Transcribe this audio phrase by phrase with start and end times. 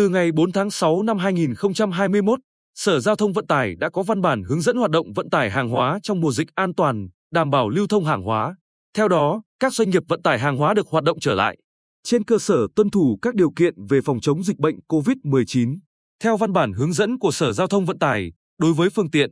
[0.00, 2.38] Từ ngày 4 tháng 6 năm 2021,
[2.74, 5.50] Sở Giao thông Vận tải đã có văn bản hướng dẫn hoạt động vận tải
[5.50, 8.56] hàng hóa trong mùa dịch an toàn, đảm bảo lưu thông hàng hóa.
[8.96, 11.56] Theo đó, các doanh nghiệp vận tải hàng hóa được hoạt động trở lại
[12.04, 15.78] trên cơ sở tuân thủ các điều kiện về phòng chống dịch bệnh COVID-19.
[16.22, 19.30] Theo văn bản hướng dẫn của Sở Giao thông Vận tải, đối với phương tiện,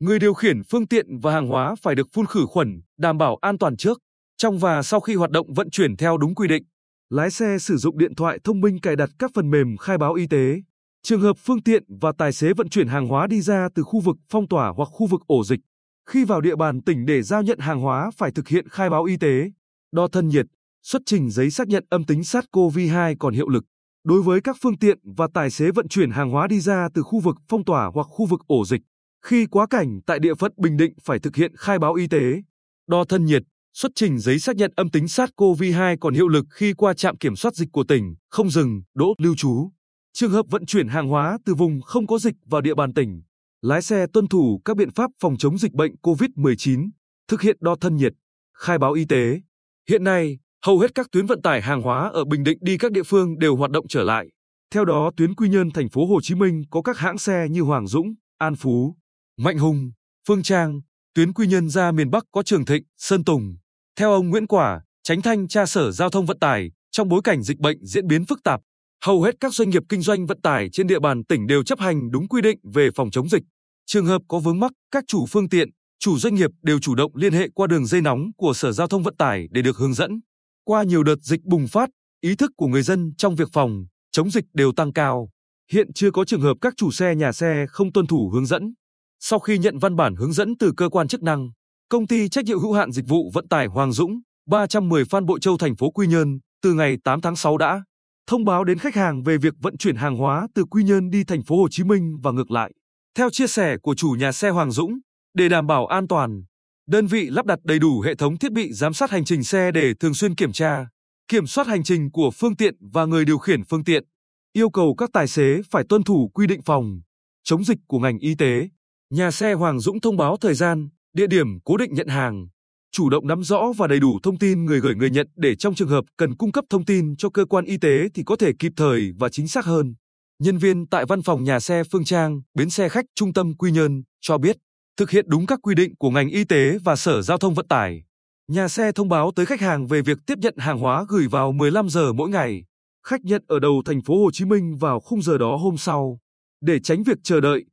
[0.00, 3.36] người điều khiển phương tiện và hàng hóa phải được phun khử khuẩn, đảm bảo
[3.40, 3.98] an toàn trước,
[4.36, 6.62] trong và sau khi hoạt động vận chuyển theo đúng quy định.
[7.10, 10.14] Lái xe sử dụng điện thoại thông minh cài đặt các phần mềm khai báo
[10.14, 10.60] y tế.
[11.02, 14.00] Trường hợp phương tiện và tài xế vận chuyển hàng hóa đi ra từ khu
[14.00, 15.60] vực phong tỏa hoặc khu vực ổ dịch,
[16.08, 19.04] khi vào địa bàn tỉnh để giao nhận hàng hóa phải thực hiện khai báo
[19.04, 19.50] y tế,
[19.92, 20.46] đo thân nhiệt,
[20.82, 23.64] xuất trình giấy xác nhận âm tính SARS-CoV-2 còn hiệu lực.
[24.04, 27.02] Đối với các phương tiện và tài xế vận chuyển hàng hóa đi ra từ
[27.02, 28.82] khu vực phong tỏa hoặc khu vực ổ dịch,
[29.22, 32.42] khi quá cảnh tại địa phận Bình Định phải thực hiện khai báo y tế,
[32.86, 33.42] đo thân nhiệt,
[33.74, 37.36] xuất trình giấy xác nhận âm tính SARS-CoV-2 còn hiệu lực khi qua trạm kiểm
[37.36, 39.70] soát dịch của tỉnh, không dừng, đỗ, lưu trú.
[40.12, 43.22] Trường hợp vận chuyển hàng hóa từ vùng không có dịch vào địa bàn tỉnh,
[43.62, 46.88] lái xe tuân thủ các biện pháp phòng chống dịch bệnh COVID-19,
[47.28, 48.12] thực hiện đo thân nhiệt,
[48.58, 49.40] khai báo y tế.
[49.88, 52.92] Hiện nay, hầu hết các tuyến vận tải hàng hóa ở Bình Định đi các
[52.92, 54.28] địa phương đều hoạt động trở lại.
[54.74, 57.60] Theo đó, tuyến Quy Nhơn thành phố Hồ Chí Minh có các hãng xe như
[57.60, 58.96] Hoàng Dũng, An Phú,
[59.38, 59.90] Mạnh Hùng,
[60.28, 60.80] Phương Trang,
[61.18, 63.56] tuyến Quy nhân ra miền Bắc có Trường Thịnh, Sơn Tùng.
[63.96, 67.42] Theo ông Nguyễn Quả, tránh thanh tra Sở Giao thông Vận tải, trong bối cảnh
[67.42, 68.60] dịch bệnh diễn biến phức tạp,
[69.04, 71.80] hầu hết các doanh nghiệp kinh doanh vận tải trên địa bàn tỉnh đều chấp
[71.80, 73.42] hành đúng quy định về phòng chống dịch.
[73.86, 75.68] Trường hợp có vướng mắc, các chủ phương tiện,
[75.98, 78.88] chủ doanh nghiệp đều chủ động liên hệ qua đường dây nóng của Sở Giao
[78.88, 80.20] thông Vận tải để được hướng dẫn.
[80.64, 81.88] Qua nhiều đợt dịch bùng phát,
[82.20, 85.28] ý thức của người dân trong việc phòng, chống dịch đều tăng cao.
[85.72, 88.74] Hiện chưa có trường hợp các chủ xe nhà xe không tuân thủ hướng dẫn.
[89.20, 91.50] Sau khi nhận văn bản hướng dẫn từ cơ quan chức năng,
[91.88, 95.40] công ty trách nhiệm hữu hạn dịch vụ vận tải Hoàng Dũng, 310 Phan Bội
[95.40, 97.82] Châu thành phố Quy Nhơn, từ ngày 8 tháng 6 đã
[98.26, 101.24] thông báo đến khách hàng về việc vận chuyển hàng hóa từ Quy Nhơn đi
[101.24, 102.72] thành phố Hồ Chí Minh và ngược lại.
[103.14, 104.98] Theo chia sẻ của chủ nhà xe Hoàng Dũng,
[105.34, 106.42] để đảm bảo an toàn,
[106.86, 109.70] đơn vị lắp đặt đầy đủ hệ thống thiết bị giám sát hành trình xe
[109.70, 110.86] để thường xuyên kiểm tra,
[111.28, 114.04] kiểm soát hành trình của phương tiện và người điều khiển phương tiện,
[114.52, 117.00] yêu cầu các tài xế phải tuân thủ quy định phòng
[117.44, 118.68] chống dịch của ngành y tế.
[119.10, 122.48] Nhà xe Hoàng Dũng thông báo thời gian, địa điểm cố định nhận hàng,
[122.92, 125.74] chủ động nắm rõ và đầy đủ thông tin người gửi người nhận để trong
[125.74, 128.52] trường hợp cần cung cấp thông tin cho cơ quan y tế thì có thể
[128.58, 129.94] kịp thời và chính xác hơn.
[130.42, 133.70] Nhân viên tại văn phòng nhà xe Phương Trang, bến xe khách trung tâm Quy
[133.70, 134.56] Nhơn cho biết,
[134.96, 137.68] thực hiện đúng các quy định của ngành y tế và Sở Giao thông Vận
[137.68, 138.02] tải.
[138.48, 141.52] Nhà xe thông báo tới khách hàng về việc tiếp nhận hàng hóa gửi vào
[141.52, 142.64] 15 giờ mỗi ngày.
[143.06, 146.18] Khách nhận ở đầu thành phố Hồ Chí Minh vào khung giờ đó hôm sau.
[146.60, 147.64] Để tránh việc chờ đợi,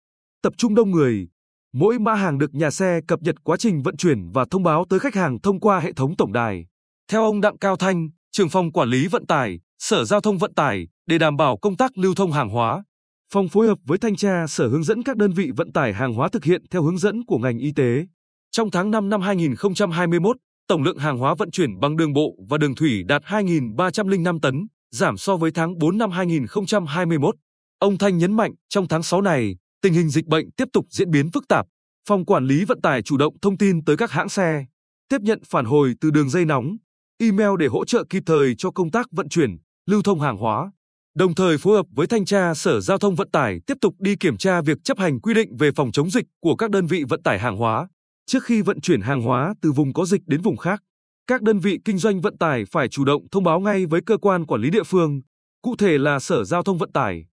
[0.46, 1.28] tập trung đông người,
[1.74, 4.86] mỗi mã hàng được nhà xe cập nhật quá trình vận chuyển và thông báo
[4.90, 6.66] tới khách hàng thông qua hệ thống tổng đài.
[7.12, 10.54] Theo ông Đặng Cao Thanh, trưởng phòng quản lý vận tải, Sở Giao thông Vận
[10.54, 12.84] tải, để đảm bảo công tác lưu thông hàng hóa,
[13.34, 16.14] phòng phối hợp với thanh tra sở hướng dẫn các đơn vị vận tải hàng
[16.14, 18.06] hóa thực hiện theo hướng dẫn của ngành y tế.
[18.52, 22.58] Trong tháng 5 năm 2021, tổng lượng hàng hóa vận chuyển bằng đường bộ và
[22.58, 27.36] đường thủy đạt 2.305 tấn, giảm so với tháng 4 năm 2021.
[27.80, 31.12] Ông Thanh nhấn mạnh, trong tháng 6 này, tình hình dịch bệnh tiếp tục diễn
[31.12, 31.68] biến phức tạp.
[32.08, 34.66] Phòng quản lý vận tải chủ động thông tin tới các hãng xe,
[35.10, 36.78] tiếp nhận phản hồi từ đường dây nóng,
[37.18, 40.72] email để hỗ trợ kịp thời cho công tác vận chuyển, lưu thông hàng hóa.
[41.16, 44.16] Đồng thời phối hợp với thanh tra Sở Giao thông Vận tải tiếp tục đi
[44.16, 47.04] kiểm tra việc chấp hành quy định về phòng chống dịch của các đơn vị
[47.10, 47.88] vận tải hàng hóa.
[48.26, 50.84] Trước khi vận chuyển hàng hóa từ vùng có dịch đến vùng khác,
[51.28, 54.18] các đơn vị kinh doanh vận tải phải chủ động thông báo ngay với cơ
[54.18, 55.22] quan quản lý địa phương,
[55.62, 57.26] cụ thể là Sở Giao thông Vận tải.